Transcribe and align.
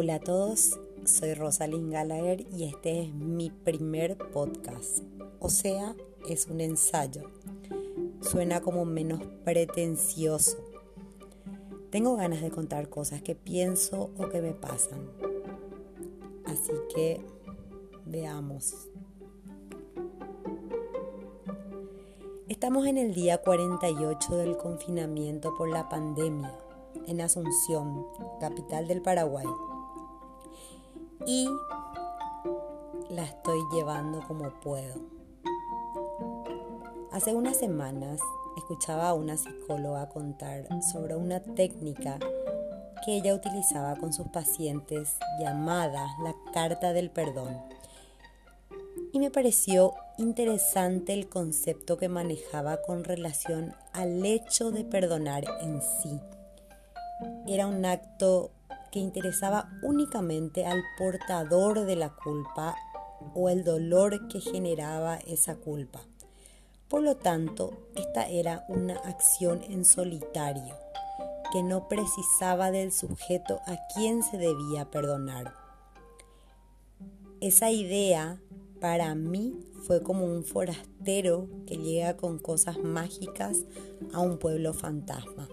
Hola 0.00 0.14
a 0.14 0.20
todos, 0.20 0.78
soy 1.02 1.34
Rosalind 1.34 1.92
Gallagher 1.92 2.46
y 2.52 2.66
este 2.66 3.02
es 3.02 3.12
mi 3.12 3.50
primer 3.50 4.16
podcast, 4.16 5.00
o 5.40 5.48
sea, 5.48 5.96
es 6.28 6.46
un 6.46 6.60
ensayo. 6.60 7.22
Suena 8.20 8.60
como 8.60 8.84
menos 8.84 9.20
pretencioso. 9.44 10.56
Tengo 11.90 12.14
ganas 12.14 12.42
de 12.42 12.50
contar 12.52 12.88
cosas 12.88 13.22
que 13.22 13.34
pienso 13.34 14.12
o 14.16 14.28
que 14.28 14.40
me 14.40 14.52
pasan. 14.52 15.00
Así 16.44 16.70
que 16.94 17.20
veamos. 18.04 18.88
Estamos 22.48 22.86
en 22.86 22.98
el 22.98 23.14
día 23.14 23.38
48 23.38 24.36
del 24.36 24.56
confinamiento 24.56 25.56
por 25.56 25.68
la 25.68 25.88
pandemia 25.88 26.56
en 27.08 27.20
Asunción, 27.20 28.06
capital 28.38 28.86
del 28.86 29.02
Paraguay 29.02 29.46
y 31.28 31.46
la 33.10 33.24
estoy 33.24 33.60
llevando 33.70 34.26
como 34.26 34.48
puedo. 34.60 34.94
Hace 37.12 37.34
unas 37.34 37.58
semanas 37.58 38.18
escuchaba 38.56 39.10
a 39.10 39.14
una 39.14 39.36
psicóloga 39.36 40.08
contar 40.08 40.66
sobre 40.90 41.16
una 41.16 41.40
técnica 41.40 42.18
que 43.04 43.18
ella 43.18 43.34
utilizaba 43.34 43.96
con 43.96 44.14
sus 44.14 44.28
pacientes 44.28 45.18
llamada 45.38 46.06
la 46.22 46.34
carta 46.54 46.94
del 46.94 47.10
perdón. 47.10 47.60
Y 49.12 49.18
me 49.18 49.30
pareció 49.30 49.92
interesante 50.16 51.12
el 51.12 51.28
concepto 51.28 51.98
que 51.98 52.08
manejaba 52.08 52.80
con 52.80 53.04
relación 53.04 53.74
al 53.92 54.24
hecho 54.24 54.70
de 54.70 54.82
perdonar 54.84 55.44
en 55.60 55.82
sí. 55.82 56.18
Era 57.46 57.66
un 57.66 57.84
acto 57.84 58.50
que 58.90 58.98
interesaba 58.98 59.70
únicamente 59.82 60.66
al 60.66 60.82
portador 60.96 61.84
de 61.84 61.96
la 61.96 62.14
culpa 62.14 62.76
o 63.34 63.48
el 63.48 63.64
dolor 63.64 64.28
que 64.28 64.40
generaba 64.40 65.16
esa 65.16 65.56
culpa. 65.56 66.00
Por 66.88 67.02
lo 67.02 67.16
tanto, 67.16 67.88
esta 67.96 68.26
era 68.28 68.64
una 68.68 68.94
acción 68.94 69.62
en 69.68 69.84
solitario, 69.84 70.74
que 71.52 71.62
no 71.62 71.88
precisaba 71.88 72.70
del 72.70 72.92
sujeto 72.92 73.60
a 73.66 73.78
quien 73.94 74.22
se 74.22 74.38
debía 74.38 74.90
perdonar. 74.90 75.54
Esa 77.40 77.70
idea 77.70 78.40
para 78.80 79.14
mí 79.14 79.54
fue 79.86 80.02
como 80.02 80.24
un 80.24 80.44
forastero 80.44 81.48
que 81.66 81.76
llega 81.76 82.16
con 82.16 82.38
cosas 82.38 82.78
mágicas 82.78 83.64
a 84.12 84.20
un 84.20 84.38
pueblo 84.38 84.72
fantasma. 84.72 85.48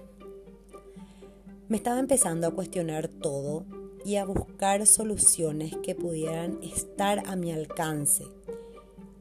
Me 1.67 1.77
estaba 1.77 1.99
empezando 1.99 2.45
a 2.45 2.51
cuestionar 2.51 3.07
todo 3.07 3.65
y 4.05 4.17
a 4.17 4.25
buscar 4.25 4.85
soluciones 4.85 5.75
que 5.77 5.95
pudieran 5.95 6.59
estar 6.61 7.23
a 7.25 7.35
mi 7.35 7.51
alcance, 7.51 8.23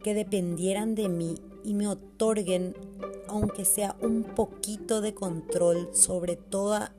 que 0.03 0.12
dependieran 0.12 0.95
de 0.95 1.09
mí 1.09 1.36
y 1.64 1.73
me 1.73 1.89
otorguen, 1.89 2.77
aunque 3.28 3.64
sea 3.64 3.97
un 4.03 4.25
poquito 4.25 5.01
de 5.01 5.14
control 5.14 5.89
sobre 5.95 6.36
toda, 6.36 6.95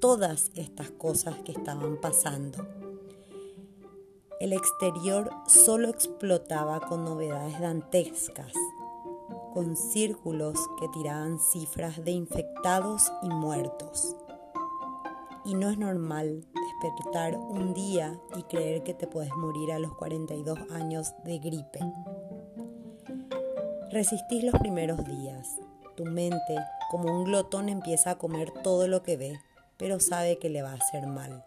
todas 0.00 0.50
estas 0.56 0.90
cosas 0.90 1.36
que 1.44 1.52
estaban 1.52 2.00
pasando. 2.00 2.66
El 4.40 4.52
exterior 4.52 5.30
solo 5.46 5.88
explotaba 5.88 6.80
con 6.80 7.04
novedades 7.04 7.60
dantescas, 7.60 8.52
con 9.54 9.76
círculos 9.76 10.58
que 10.80 10.88
tiraban 10.88 11.38
cifras 11.38 12.04
de 12.04 12.10
infectados 12.10 13.12
y 13.22 13.28
muertos 13.28 14.16
y 15.44 15.54
no 15.54 15.70
es 15.70 15.78
normal 15.78 16.44
despertar 16.54 17.36
un 17.36 17.74
día 17.74 18.18
y 18.36 18.42
creer 18.44 18.82
que 18.82 18.94
te 18.94 19.06
puedes 19.06 19.32
morir 19.34 19.72
a 19.72 19.78
los 19.78 19.94
42 19.94 20.58
años 20.70 21.14
de 21.24 21.38
gripe. 21.38 21.80
Resistís 23.90 24.44
los 24.44 24.54
primeros 24.60 25.04
días. 25.04 25.48
Tu 25.96 26.04
mente, 26.04 26.56
como 26.90 27.16
un 27.16 27.24
glotón, 27.24 27.68
empieza 27.68 28.12
a 28.12 28.18
comer 28.18 28.50
todo 28.50 28.88
lo 28.88 29.02
que 29.02 29.16
ve, 29.16 29.38
pero 29.76 30.00
sabe 30.00 30.38
que 30.38 30.48
le 30.48 30.62
va 30.62 30.72
a 30.72 30.76
hacer 30.76 31.06
mal. 31.06 31.44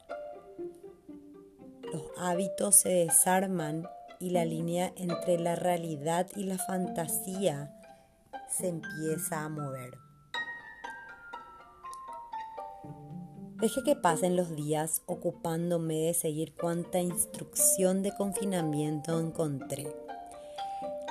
Los 1.91 2.03
hábitos 2.18 2.75
se 2.79 2.90
desarman 2.90 3.88
y 4.19 4.29
la 4.29 4.46
línea 4.46 4.94
entre 4.96 5.40
la 5.40 5.56
realidad 5.56 6.28
y 6.35 6.44
la 6.44 6.58
fantasía 6.58 7.74
se 8.50 8.69
empieza 8.69 9.44
a 9.44 9.50
mover. 9.50 10.06
Dejé 13.59 13.81
que 13.81 13.95
pasen 13.95 14.35
los 14.35 14.56
días 14.56 15.01
ocupándome 15.07 15.95
de 15.95 16.13
seguir 16.13 16.53
cuánta 16.53 17.00
instrucción 17.00 18.03
de 18.03 18.13
confinamiento 18.16 19.19
encontré. 19.19 19.88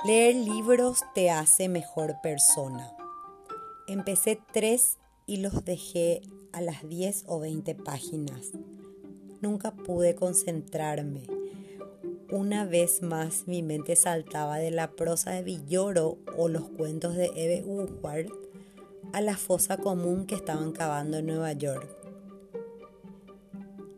Leer 0.05 0.35
libros 0.35 0.99
te 1.13 1.29
hace 1.29 1.67
mejor 1.67 2.21
persona. 2.23 2.95
Empecé 3.89 4.39
tres 4.53 4.97
y 5.25 5.37
los 5.37 5.65
dejé 5.65 6.21
a 6.53 6.61
las 6.61 6.87
10 6.87 7.25
o 7.27 7.39
20 7.39 7.75
páginas. 7.75 8.53
Nunca 9.41 9.71
pude 9.71 10.15
concentrarme. 10.15 11.23
Una 12.31 12.63
vez 12.63 13.01
más 13.01 13.43
mi 13.47 13.61
mente 13.61 13.97
saltaba 13.97 14.57
de 14.57 14.71
la 14.71 14.91
prosa 14.91 15.31
de 15.31 15.43
Villoro 15.43 16.17
o 16.37 16.47
los 16.47 16.69
cuentos 16.69 17.15
de 17.15 17.25
Eve 17.35 17.65
Uhart 17.65 18.31
a 19.11 19.19
la 19.19 19.35
fosa 19.35 19.75
común 19.75 20.25
que 20.25 20.35
estaban 20.35 20.71
cavando 20.71 21.17
en 21.17 21.25
Nueva 21.25 21.51
York. 21.51 21.96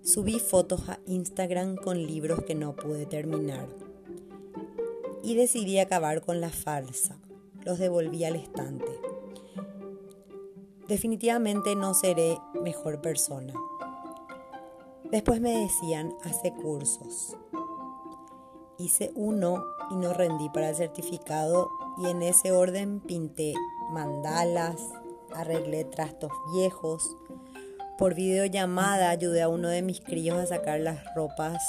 Subí 0.09 0.39
fotos 0.39 0.89
a 0.89 0.97
Instagram 1.05 1.75
con 1.75 2.01
libros 2.01 2.43
que 2.43 2.55
no 2.55 2.75
pude 2.75 3.05
terminar. 3.05 3.67
Y 5.21 5.35
decidí 5.35 5.77
acabar 5.77 6.21
con 6.25 6.41
la 6.41 6.49
falsa. 6.49 7.19
Los 7.63 7.77
devolví 7.77 8.23
al 8.23 8.35
estante. 8.35 8.87
Definitivamente 10.87 11.75
no 11.75 11.93
seré 11.93 12.39
mejor 12.59 13.01
persona. 13.01 13.53
Después 15.11 15.41
me 15.41 15.55
decían, 15.55 16.15
hace 16.23 16.55
cursos. 16.55 17.37
Hice 18.79 19.11
uno 19.13 19.63
y 19.91 19.95
no 19.95 20.13
rendí 20.13 20.49
para 20.49 20.69
el 20.69 20.75
certificado 20.75 21.69
y 21.99 22.07
en 22.07 22.23
ese 22.23 22.51
orden 22.51 22.99
pinté 22.99 23.53
mandalas, 23.91 24.81
arreglé 25.35 25.83
trastos 25.83 26.31
viejos, 26.51 27.15
por 27.99 28.15
videollamada 28.15 29.09
ayudé 29.09 29.41
a 29.41 29.49
uno 29.49 29.67
de 29.67 29.81
mis 29.81 29.99
críos 29.99 30.37
a 30.37 30.45
sacar 30.45 30.79
las 30.79 31.03
ropas 31.15 31.61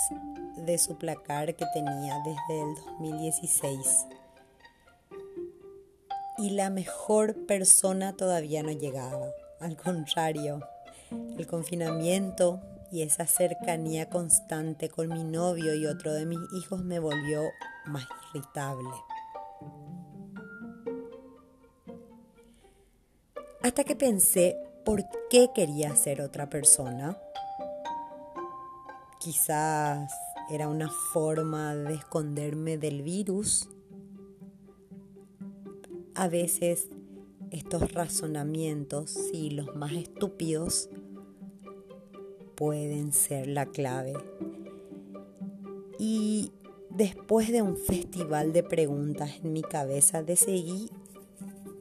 de 0.56 0.78
su 0.78 0.96
placar 0.96 1.56
que 1.56 1.66
tenía 1.74 2.22
desde 2.24 2.62
el 2.62 2.74
2016. 2.76 4.06
Y 6.38 6.50
la 6.50 6.70
mejor 6.70 7.46
persona 7.46 8.16
todavía 8.16 8.62
no 8.62 8.70
llegaba. 8.70 9.26
Al 9.58 9.76
contrario, 9.76 10.60
el 11.36 11.48
confinamiento 11.48 12.60
y 12.92 13.02
esa 13.02 13.26
cercanía 13.26 14.08
constante 14.08 14.88
con 14.88 15.08
mi 15.08 15.24
novio 15.24 15.74
y 15.74 15.86
otro 15.86 16.14
de 16.14 16.26
mis 16.26 16.38
hijos 16.52 16.84
me 16.84 17.00
volvió 17.00 17.42
más 17.86 18.06
irritable. 18.32 18.88
Hasta 23.62 23.82
que 23.82 23.96
pensé 23.96 24.69
por 24.84 25.04
qué 25.28 25.50
quería 25.54 25.94
ser 25.96 26.20
otra 26.20 26.48
persona. 26.48 27.18
Quizás 29.18 30.12
era 30.50 30.68
una 30.68 30.90
forma 31.12 31.74
de 31.74 31.94
esconderme 31.94 32.78
del 32.78 33.02
virus. 33.02 33.68
A 36.14 36.28
veces 36.28 36.88
estos 37.50 37.92
razonamientos, 37.92 39.10
sí, 39.10 39.50
los 39.50 39.74
más 39.76 39.92
estúpidos, 39.92 40.88
pueden 42.54 43.12
ser 43.12 43.46
la 43.48 43.66
clave. 43.66 44.14
Y 45.98 46.52
después 46.90 47.50
de 47.52 47.62
un 47.62 47.76
festival 47.76 48.52
de 48.52 48.62
preguntas 48.62 49.30
en 49.42 49.52
mi 49.52 49.62
cabeza, 49.62 50.22
decidí 50.22 50.90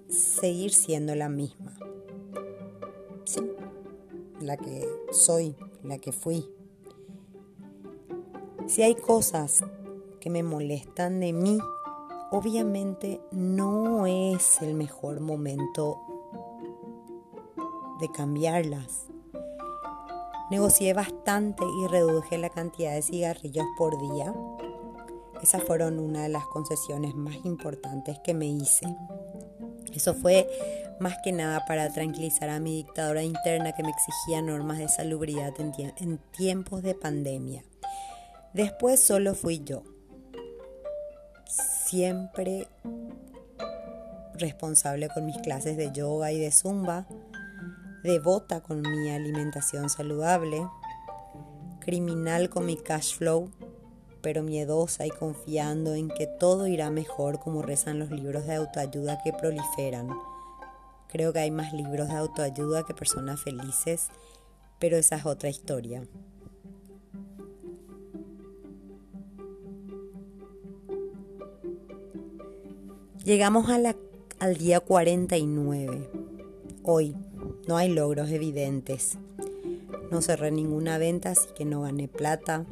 seguir 0.09 0.74
siendo 0.74 1.15
la 1.15 1.29
misma 1.29 1.69
la 4.41 4.57
que 4.57 4.88
soy, 5.12 5.56
la 5.83 5.97
que 5.97 6.12
fui. 6.12 6.50
Si 8.68 8.83
hay 8.83 8.95
cosas 8.95 9.63
que 10.19 10.30
me 10.30 10.44
molestan 10.44 11.19
de 11.19 11.33
mí, 11.33 11.59
obviamente 12.31 13.21
no 13.31 14.06
es 14.06 14.62
el 14.62 14.75
mejor 14.75 15.19
momento 15.19 15.97
de 18.00 18.09
cambiarlas. 18.12 19.07
Negocié 20.51 20.94
bastante 20.94 21.63
y 21.63 21.88
reduje 21.88 22.38
la 22.38 22.50
cantidad 22.50 22.94
de 22.94 23.01
cigarrillos 23.01 23.65
por 23.77 24.00
día. 24.00 24.33
Esas 25.41 25.63
fueron 25.63 26.00
una 26.00 26.24
de 26.24 26.30
las 26.30 26.45
concesiones 26.47 27.15
más 27.15 27.36
importantes 27.45 28.19
que 28.24 28.33
me 28.33 28.47
hice. 28.47 28.86
Eso 29.94 30.13
fue 30.13 30.47
más 31.00 31.18
que 31.24 31.31
nada 31.31 31.65
para 31.65 31.89
tranquilizar 31.89 32.50
a 32.50 32.59
mi 32.59 32.77
dictadora 32.77 33.24
interna 33.24 33.71
que 33.71 33.83
me 33.83 33.89
exigía 33.89 34.41
normas 34.41 34.77
de 34.77 34.89
salubridad 34.89 35.53
en, 35.59 36.18
tiempos 36.38 36.83
de 36.83 36.95
pandemia. 36.95 37.63
Después 38.53 39.00
solo 39.00 39.36
fui 39.36 39.63
yo, 39.63 39.83
siempre 41.47 42.68
responsable 44.33 45.09
con 45.09 45.25
mis 45.25 45.38
clases 45.38 45.77
de 45.77 45.91
yoga 45.91 46.31
y 46.31 46.39
de 46.39 46.51
zumba, 46.51 47.07
devota 48.03 48.62
con 48.62 48.81
mi 48.81 49.09
alimentación 49.09 49.89
saludable, 49.89 50.68
criminal 51.80 52.50
con 52.50 52.65
mi 52.65 52.77
cash 52.77 53.15
flow, 53.15 53.51
pero 54.21 54.44
miedosa 54.44 55.06
y 55.06 55.10
confiando 55.10 55.94
en 55.95 56.10
que 56.10 56.27
todo 56.27 56.68
irá 56.68 56.89
mejor 56.92 57.39
como 57.39 57.62
rezan 57.62 58.00
los 58.00 58.12
libros 58.12 58.45
de 58.45 58.56
autoayuda 58.56 59.21
que 59.24 59.33
proliferan. 59.33 60.10
Creo 61.07 61.33
que 61.33 61.39
hay 61.39 61.51
más 61.51 61.74
libros 61.74 62.10
de 62.10 62.16
autoayuda 62.16 62.86
que 62.86 62.94
personas 62.94 63.42
felices, 63.42 64.10
pero 64.77 64.98
esa 64.98 65.16
es 65.16 65.25
otra 65.25 65.50
historia. 65.50 66.04
Llegamos 73.24 73.68
al 73.69 74.57
día 74.57 74.80
49. 74.80 76.10
Hoy 76.83 77.15
no 77.68 77.77
hay 77.77 77.94
logros 77.94 78.30
evidentes. 78.31 79.18
No 80.10 80.22
cerré 80.22 80.50
ninguna 80.50 80.98
venta, 80.98 81.31
así 81.31 81.48
que 81.56 81.65
no 81.65 81.81
gané 81.81 82.07
plata. 82.07 82.65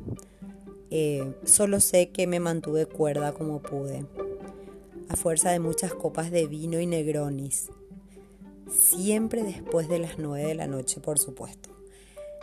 Eh, 0.89 1.35
solo 1.43 1.79
sé 1.79 2.09
que 2.09 2.27
me 2.27 2.39
mantuve 2.39 2.85
cuerda 2.85 3.33
como 3.33 3.61
pude, 3.61 4.05
a 5.09 5.15
fuerza 5.15 5.51
de 5.51 5.59
muchas 5.59 5.93
copas 5.93 6.31
de 6.31 6.47
vino 6.47 6.79
y 6.79 6.85
negronis. 6.85 7.69
Siempre 8.69 9.43
después 9.43 9.89
de 9.89 9.99
las 9.99 10.17
9 10.17 10.47
de 10.47 10.55
la 10.55 10.67
noche, 10.67 10.99
por 10.99 11.19
supuesto. 11.19 11.69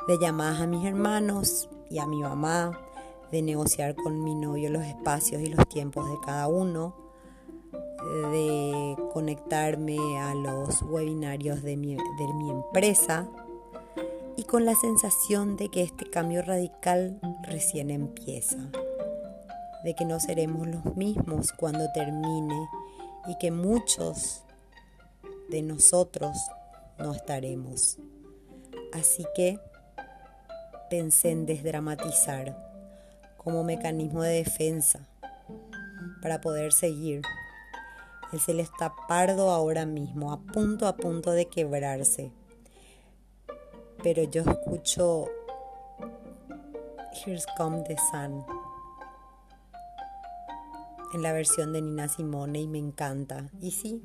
De 0.08 0.19
llamadas 0.19 0.61
a 0.61 0.67
mis 0.67 0.85
hermanos 0.85 1.69
y 1.91 1.99
a 1.99 2.06
mi 2.06 2.20
mamá, 2.20 2.79
de 3.32 3.43
negociar 3.43 3.94
con 3.94 4.23
mi 4.23 4.35
novio 4.35 4.70
los 4.70 4.85
espacios 4.85 5.43
y 5.43 5.47
los 5.47 5.67
tiempos 5.69 6.08
de 6.08 6.17
cada 6.25 6.47
uno, 6.47 6.94
de 8.31 8.97
conectarme 9.12 10.19
a 10.19 10.35
los 10.35 10.82
webinarios 10.82 11.62
de 11.62 11.76
mi, 11.76 11.97
de 11.97 12.35
mi 12.37 12.50
empresa 12.50 13.29
y 14.37 14.45
con 14.45 14.65
la 14.65 14.75
sensación 14.75 15.57
de 15.57 15.69
que 15.69 15.83
este 15.83 16.11
cambio 16.11 16.43
radical 16.43 17.21
recién 17.45 17.91
empieza, 17.91 18.59
de 19.85 19.95
que 19.95 20.05
no 20.05 20.19
seremos 20.19 20.67
los 20.67 20.97
mismos 20.97 21.53
cuando 21.53 21.91
termine 21.93 22.69
y 23.29 23.39
que 23.39 23.51
muchos 23.51 24.43
de 25.51 25.63
nosotros 25.63 26.37
no 26.99 27.13
estaremos. 27.13 27.99
Así 28.93 29.25
que 29.35 29.59
pensé 30.91 31.31
en 31.31 31.47
desdramatizar 31.47 32.57
como 33.37 33.63
mecanismo 33.63 34.23
de 34.23 34.43
defensa 34.43 35.09
para 36.23 36.41
poder 36.41 36.73
seguir. 36.73 37.23
El 38.33 38.41
cielo 38.41 38.63
está 38.63 38.93
pardo 39.07 39.51
ahora 39.51 39.87
mismo, 39.87 40.33
a 40.33 40.41
punto 40.41 40.89
a 40.89 40.97
punto 40.97 41.31
de 41.31 41.47
quebrarse 41.47 42.33
pero 44.05 44.23
yo 44.25 44.43
escucho 44.43 45.25
Here's 47.25 47.47
Come 47.56 47.83
the 47.89 47.97
Sun 48.12 48.45
en 51.15 51.23
la 51.23 51.33
versión 51.33 51.73
de 51.73 51.81
Nina 51.81 52.09
Simone 52.09 52.61
y 52.61 52.69
me 52.69 52.79
encanta. 52.79 53.51
Y 53.62 53.71
sí, 53.71 54.03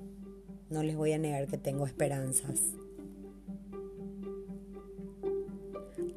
no 0.69 0.83
les 0.83 0.95
voy 0.95 1.11
a 1.11 1.17
negar 1.17 1.47
que 1.47 1.57
tengo 1.57 1.85
esperanzas. 1.85 2.61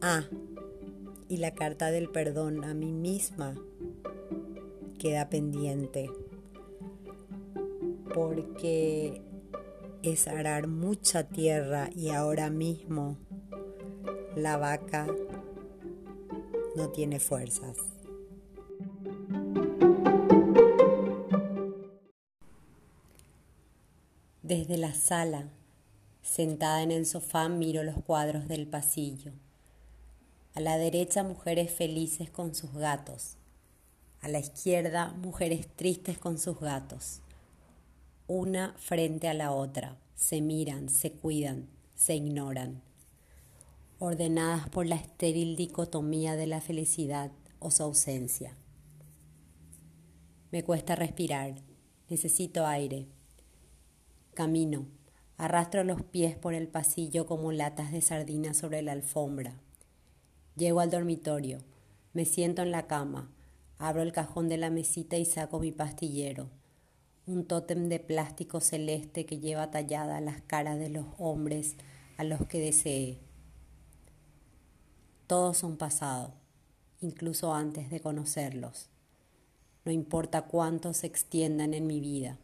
Ah, 0.00 0.26
y 1.28 1.38
la 1.38 1.52
carta 1.52 1.90
del 1.90 2.08
perdón 2.08 2.62
a 2.64 2.74
mí 2.74 2.92
misma 2.92 3.56
queda 5.00 5.28
pendiente 5.28 6.08
porque 8.14 9.22
es 10.04 10.28
arar 10.28 10.68
mucha 10.68 11.24
tierra 11.24 11.90
y 11.96 12.10
ahora 12.10 12.48
mismo 12.48 13.16
la 14.36 14.56
vaca 14.56 15.06
no 16.74 16.88
tiene 16.88 17.20
fuerzas. 17.20 17.76
Desde 24.42 24.76
la 24.78 24.94
sala, 24.94 25.50
sentada 26.22 26.82
en 26.82 26.90
el 26.90 27.06
sofá, 27.06 27.48
miro 27.48 27.82
los 27.82 28.02
cuadros 28.02 28.48
del 28.48 28.66
pasillo. 28.66 29.32
A 30.54 30.60
la 30.60 30.78
derecha, 30.78 31.22
mujeres 31.22 31.70
felices 31.70 32.30
con 32.30 32.54
sus 32.54 32.72
gatos. 32.72 33.36
A 34.20 34.28
la 34.28 34.38
izquierda, 34.38 35.12
mujeres 35.18 35.68
tristes 35.76 36.18
con 36.18 36.38
sus 36.38 36.58
gatos. 36.58 37.20
Una 38.26 38.74
frente 38.78 39.28
a 39.28 39.34
la 39.34 39.52
otra. 39.52 39.96
Se 40.14 40.40
miran, 40.40 40.88
se 40.88 41.12
cuidan, 41.12 41.68
se 41.94 42.14
ignoran 42.14 42.82
ordenadas 44.04 44.68
por 44.68 44.84
la 44.84 44.96
estéril 44.96 45.54
dicotomía 45.54 46.34
de 46.34 46.48
la 46.48 46.60
felicidad 46.60 47.30
o 47.60 47.70
su 47.70 47.84
ausencia. 47.84 48.56
Me 50.50 50.64
cuesta 50.64 50.96
respirar, 50.96 51.54
necesito 52.08 52.66
aire. 52.66 53.06
Camino, 54.34 54.88
arrastro 55.36 55.84
los 55.84 56.02
pies 56.02 56.36
por 56.36 56.52
el 56.52 56.66
pasillo 56.66 57.26
como 57.26 57.52
latas 57.52 57.92
de 57.92 58.00
sardinas 58.00 58.56
sobre 58.56 58.82
la 58.82 58.90
alfombra. 58.90 59.60
Llego 60.56 60.80
al 60.80 60.90
dormitorio, 60.90 61.58
me 62.12 62.24
siento 62.24 62.62
en 62.62 62.72
la 62.72 62.88
cama, 62.88 63.30
abro 63.78 64.02
el 64.02 64.10
cajón 64.10 64.48
de 64.48 64.56
la 64.56 64.70
mesita 64.70 65.16
y 65.16 65.24
saco 65.24 65.60
mi 65.60 65.70
pastillero, 65.70 66.50
un 67.24 67.44
tótem 67.46 67.88
de 67.88 68.00
plástico 68.00 68.58
celeste 68.58 69.26
que 69.26 69.38
lleva 69.38 69.70
talladas 69.70 70.20
las 70.20 70.42
caras 70.42 70.80
de 70.80 70.88
los 70.88 71.06
hombres 71.18 71.76
a 72.16 72.24
los 72.24 72.44
que 72.46 72.58
deseé. 72.58 73.20
Todos 75.26 75.58
son 75.58 75.76
pasado, 75.76 76.34
incluso 77.00 77.54
antes 77.54 77.90
de 77.90 78.00
conocerlos. 78.00 78.88
No 79.84 79.92
importa 79.92 80.42
cuántos 80.42 80.98
se 80.98 81.06
extiendan 81.06 81.74
en 81.74 81.86
mi 81.86 82.00
vida. 82.00 82.38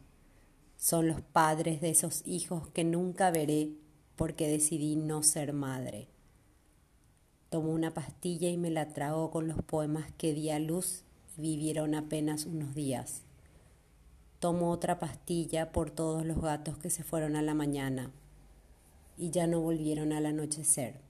Son 0.77 1.07
los 1.07 1.21
padres 1.21 1.81
de 1.81 1.89
esos 1.89 2.23
hijos 2.25 2.69
que 2.69 2.83
nunca 2.83 3.31
veré 3.31 3.73
porque 4.15 4.47
decidí 4.47 4.95
no 4.95 5.23
ser 5.23 5.53
madre. 5.53 6.07
Tomo 7.49 7.71
una 7.71 7.93
pastilla 7.93 8.49
y 8.49 8.57
me 8.57 8.69
la 8.69 8.89
trago 8.89 9.29
con 9.29 9.47
los 9.47 9.61
poemas 9.63 10.11
que 10.17 10.33
di 10.33 10.49
a 10.49 10.59
luz 10.59 11.03
y 11.37 11.41
vivieron 11.41 11.95
apenas 11.95 12.45
unos 12.45 12.75
días. 12.75 13.23
Tomo 14.39 14.71
otra 14.71 14.99
pastilla 14.99 15.71
por 15.71 15.91
todos 15.91 16.25
los 16.25 16.41
gatos 16.41 16.77
que 16.77 16.89
se 16.89 17.03
fueron 17.03 17.35
a 17.35 17.41
la 17.41 17.53
mañana 17.53 18.11
y 19.17 19.31
ya 19.31 19.47
no 19.47 19.59
volvieron 19.59 20.13
al 20.13 20.25
anochecer 20.25 21.08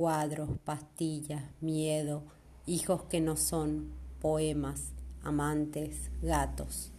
cuadros, 0.00 0.48
pastillas, 0.64 1.42
miedo, 1.60 2.22
hijos 2.64 3.02
que 3.02 3.20
no 3.20 3.36
son, 3.36 3.92
poemas, 4.18 4.94
amantes, 5.22 6.10
gatos. 6.22 6.90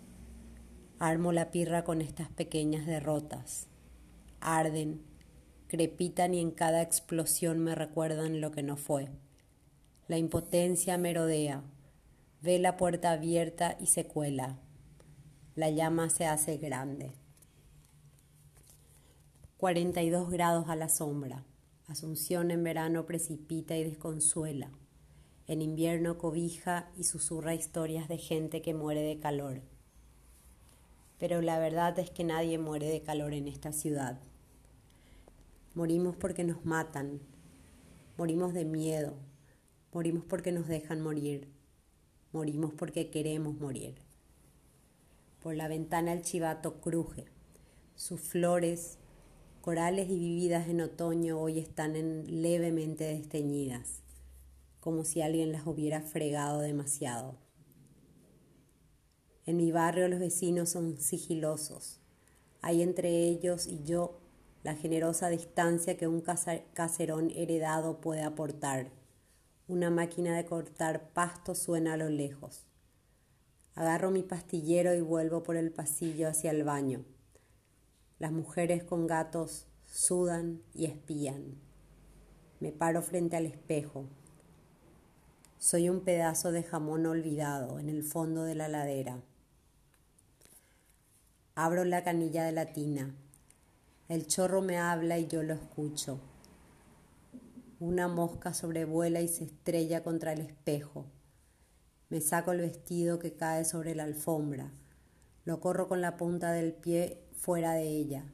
Armo 1.00 1.32
la 1.32 1.50
pirra 1.50 1.84
con 1.84 2.00
estas 2.02 2.30
pequeñas 2.30 2.86
derrotas. 2.86 3.66
Arden, 4.40 5.02
crepitan 5.68 6.36
y 6.36 6.42
en 6.42 6.52
cada 6.52 6.84
explosión 6.84 7.58
me 7.58 7.74
recuerdan 7.74 8.40
lo 8.40 8.52
que 8.52 8.62
no 8.62 8.78
fue. 8.78 9.10
La 10.08 10.20
impotencia 10.20 11.00
merodea, 11.00 11.64
ve 12.44 12.60
la 12.60 12.78
puerta 12.78 13.14
abierta 13.14 13.78
y 13.80 13.88
se 13.88 14.06
cuela. 14.06 14.60
La 15.56 15.72
llama 15.72 16.12
se 16.12 16.28
hace 16.28 16.58
grande. 16.58 17.14
42 19.58 20.30
grados 20.30 20.70
a 20.70 20.76
la 20.76 20.88
sombra. 20.88 21.46
Asunción 21.92 22.52
en 22.52 22.64
verano 22.64 23.06
precipita 23.06 23.76
y 23.76 23.84
desconsuela. 23.84 24.72
En 25.46 25.62
invierno 25.62 26.18
cobija 26.18 26.90
y 26.98 27.04
susurra 27.04 27.54
historias 27.54 28.08
de 28.08 28.18
gente 28.18 28.62
que 28.62 28.74
muere 28.74 29.02
de 29.02 29.20
calor. 29.20 29.60
Pero 31.20 31.42
la 31.42 31.60
verdad 31.60 32.00
es 32.00 32.10
que 32.10 32.24
nadie 32.24 32.58
muere 32.58 32.88
de 32.88 33.02
calor 33.02 33.34
en 33.34 33.50
esta 33.50 33.74
ciudad. 33.74 34.22
Morimos 35.74 36.16
porque 36.16 36.46
nos 36.46 36.64
matan, 36.64 37.20
morimos 38.18 38.54
de 38.54 38.64
miedo, 38.64 39.18
morimos 39.92 40.24
porque 40.24 40.54
nos 40.54 40.70
dejan 40.70 41.02
morir, 41.02 41.50
morimos 42.32 42.74
porque 42.74 43.10
queremos 43.10 43.60
morir. 43.60 43.96
Por 45.44 45.56
la 45.56 45.68
ventana 45.68 46.14
el 46.14 46.22
chivato 46.22 46.80
cruje, 46.80 47.26
sus 47.96 48.22
flores 48.22 48.98
Corales 49.62 50.10
y 50.10 50.18
vividas 50.18 50.70
en 50.70 50.82
otoño 50.82 51.40
hoy 51.40 51.60
están 51.60 51.96
en 51.96 52.42
levemente 52.42 53.04
desteñidas, 53.04 54.02
como 54.80 55.04
si 55.04 55.22
alguien 55.22 55.52
las 55.52 55.68
hubiera 55.68 56.02
fregado 56.02 56.62
demasiado. 56.62 57.36
En 59.46 59.58
mi 59.58 59.72
barrio 59.72 60.08
los 60.08 60.20
vecinos 60.20 60.70
son 60.72 60.98
sigilosos, 60.98 62.00
Hay 62.64 62.82
entre 62.82 63.10
ellos 63.28 63.68
y 63.68 63.84
yo 63.84 64.20
la 64.64 64.74
generosa 64.74 65.30
distancia 65.30 65.96
que 65.96 66.08
un 66.08 66.22
caserón 66.22 67.32
heredado 67.36 68.02
puede 68.02 68.24
aportar. 68.24 68.90
Una 69.68 69.92
máquina 69.92 70.36
de 70.36 70.46
cortar 70.46 71.12
pasto 71.14 71.54
suena 71.54 71.94
a 71.94 71.98
lo 71.98 72.10
lejos. 72.10 72.66
Agarro 73.76 74.10
mi 74.10 74.24
pastillero 74.24 74.96
y 74.96 75.02
vuelvo 75.02 75.44
por 75.44 75.56
el 75.56 75.72
pasillo 75.72 76.28
hacia 76.28 76.50
el 76.50 76.64
baño. 76.64 77.06
Las 78.22 78.32
mujeres 78.32 78.84
con 78.84 79.08
gatos 79.08 79.66
sudan 79.88 80.62
y 80.76 80.86
espían. 80.86 81.56
Me 82.60 82.72
paro 82.72 83.02
frente 83.02 83.36
al 83.36 83.48
espejo. 83.48 84.06
Soy 85.58 85.90
un 85.90 86.02
pedazo 86.02 86.52
de 86.52 86.62
jamón 86.62 87.08
olvidado 87.08 87.80
en 87.80 87.90
el 87.90 88.04
fondo 88.04 88.44
de 88.44 88.54
la 88.54 88.68
ladera. 88.68 89.24
Abro 91.56 91.84
la 91.84 92.04
canilla 92.04 92.44
de 92.44 92.52
la 92.52 92.74
tina. 92.74 93.16
El 94.08 94.28
chorro 94.28 94.62
me 94.62 94.78
habla 94.78 95.18
y 95.18 95.26
yo 95.26 95.42
lo 95.42 95.56
escucho. 95.56 96.20
Una 97.80 98.08
mosca 98.08 98.54
sobrevuela 98.54 99.22
y 99.22 99.30
se 99.30 99.46
estrella 99.46 100.04
contra 100.04 100.34
el 100.34 100.42
espejo. 100.42 101.08
Me 102.10 102.22
saco 102.22 102.52
el 102.52 102.62
vestido 102.62 103.18
que 103.18 103.34
cae 103.34 103.66
sobre 103.66 103.96
la 103.96 104.04
alfombra. 104.04 104.70
Lo 105.44 105.60
corro 105.60 105.88
con 105.88 106.02
la 106.02 106.18
punta 106.18 106.52
del 106.52 106.72
pie 106.72 107.24
fuera 107.42 107.74
de 107.74 107.88
ella. 107.88 108.32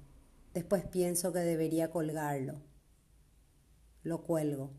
Después 0.54 0.86
pienso 0.86 1.32
que 1.32 1.40
debería 1.40 1.92
colgarlo. 1.92 2.56
Lo 4.04 4.24
cuelgo. 4.24 4.72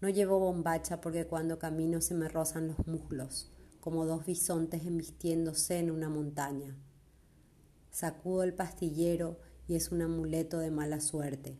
No 0.00 0.08
llevo 0.08 0.40
bombacha 0.40 1.00
porque 1.00 1.28
cuando 1.28 1.60
camino 1.60 2.00
se 2.00 2.14
me 2.14 2.28
rozan 2.28 2.66
los 2.66 2.88
muslos, 2.88 3.52
como 3.78 4.04
dos 4.04 4.26
bisontes 4.26 4.84
embistiéndose 4.84 5.78
en 5.78 5.92
una 5.92 6.08
montaña. 6.08 6.76
Sacudo 7.92 8.42
el 8.42 8.52
pastillero 8.52 9.38
y 9.68 9.76
es 9.76 9.92
un 9.92 10.02
amuleto 10.02 10.58
de 10.58 10.72
mala 10.72 10.98
suerte. 10.98 11.56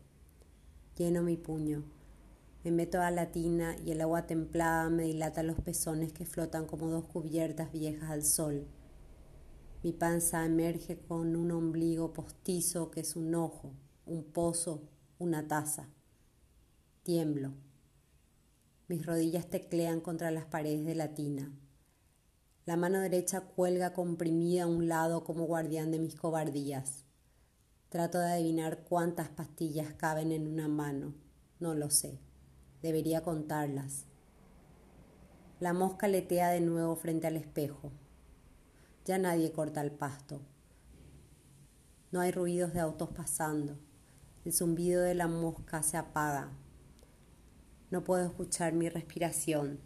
Lleno 0.97 1.23
mi 1.23 1.37
puño. 1.37 1.85
Me 2.65 2.71
meto 2.71 2.99
a 2.99 3.11
la 3.11 3.31
tina 3.31 3.77
y 3.85 3.91
el 3.91 4.01
agua 4.01 4.27
templada 4.27 4.89
me 4.89 5.03
dilata 5.03 5.41
los 5.41 5.61
pezones 5.61 6.11
que 6.11 6.25
flotan 6.25 6.65
como 6.65 6.89
dos 6.89 7.05
cubiertas 7.05 7.71
viejas 7.71 8.11
al 8.11 8.25
sol. 8.25 8.67
Mi 9.83 9.93
panza 9.93 10.43
emerge 10.43 10.97
con 10.97 11.35
un 11.35 11.51
ombligo 11.51 12.11
postizo 12.11 12.89
que 12.89 13.01
es 13.01 13.15
un 13.15 13.35
ojo, 13.35 13.73
un 14.07 14.23
pozo, 14.23 14.89
una 15.19 15.47
taza. 15.47 15.87
Tiemblo. 17.03 17.53
Mis 18.87 19.05
rodillas 19.05 19.47
teclean 19.49 20.01
contra 20.01 20.31
las 20.31 20.45
paredes 20.45 20.83
de 20.83 20.95
la 20.95 21.13
tina. 21.13 21.51
La 22.65 22.75
mano 22.75 22.99
derecha 22.99 23.41
cuelga 23.41 23.93
comprimida 23.93 24.63
a 24.63 24.67
un 24.67 24.87
lado 24.87 25.23
como 25.23 25.45
guardián 25.45 25.91
de 25.91 25.99
mis 25.99 26.15
cobardías. 26.15 27.05
Trato 27.89 28.19
de 28.19 28.31
adivinar 28.31 28.83
cuántas 28.83 29.29
pastillas 29.29 29.93
caben 29.93 30.31
en 30.31 30.47
una 30.47 30.67
mano. 30.67 31.13
No 31.59 31.75
lo 31.75 31.91
sé. 31.91 32.19
Debería 32.81 33.21
contarlas. 33.21 34.05
La 35.59 35.73
mosca 35.73 36.07
letea 36.07 36.49
de 36.49 36.61
nuevo 36.61 36.95
frente 36.95 37.27
al 37.27 37.37
espejo. 37.37 37.91
Ya 39.07 39.17
nadie 39.17 39.53
corta 39.53 39.79
el 39.79 39.91
pasto. 39.91 40.41
No 42.11 42.19
hay 42.19 42.31
ruidos 42.31 42.73
de 42.73 42.81
autos 42.81 43.07
pasando. 43.15 43.79
El 44.43 44.51
zumbido 44.51 45.01
de 45.01 45.15
la 45.15 45.29
mosca 45.29 45.81
se 45.81 45.95
apaga. 45.95 46.51
No 47.89 48.03
puedo 48.03 48.25
escuchar 48.25 48.73
mi 48.73 48.89
respiración. 48.89 49.79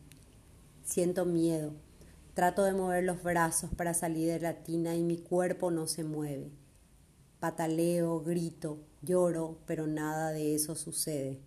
Siento 0.81 1.25
miedo. 1.25 1.75
Trato 2.33 2.63
de 2.63 2.73
mover 2.73 3.03
los 3.03 3.21
brazos 3.21 3.69
para 3.75 3.93
salir 3.93 4.27
de 4.27 4.39
la 4.39 4.63
tina 4.63 4.95
y 4.95 5.03
mi 5.03 5.19
cuerpo 5.19 5.69
no 5.69 5.85
se 5.85 6.03
mueve. 6.03 6.51
Pataleo, 7.39 8.21
grito, 8.21 8.79
lloro, 9.03 9.59
pero 9.67 9.85
nada 9.85 10.31
de 10.31 10.55
eso 10.55 10.73
sucede. 10.73 11.43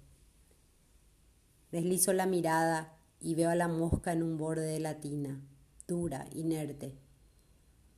Deslizo 1.73 2.13
la 2.13 2.27
mirada 2.27 2.97
y 3.19 3.35
veo 3.35 3.51
a 3.51 3.57
la 3.57 3.67
mosca 3.67 4.13
en 4.13 4.23
un 4.23 4.39
borde 4.39 4.65
de 4.65 4.79
la 4.79 5.01
tina, 5.01 5.41
dura, 5.89 6.29
inerte. 6.31 7.04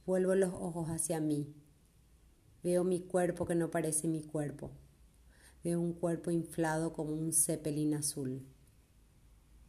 Vuelvo 0.06 0.36
los 0.36 0.54
ojos 0.54 0.88
hacia 0.88 1.20
mí. 1.20 1.52
Veo 2.62 2.84
mi 2.84 3.00
cuerpo 3.00 3.44
que 3.44 3.56
no 3.56 3.72
parece 3.72 4.06
mi 4.06 4.22
cuerpo. 4.22 4.70
Veo 5.64 5.80
un 5.80 5.94
cuerpo 5.94 6.30
inflado 6.30 6.92
como 6.92 7.12
un 7.12 7.32
zeppelin 7.32 7.94
azul. 7.94 8.46